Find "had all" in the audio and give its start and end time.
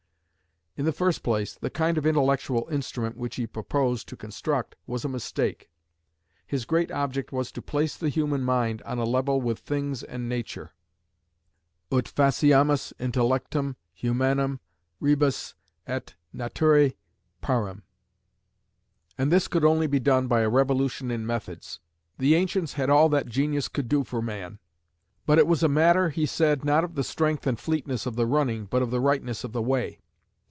22.73-23.09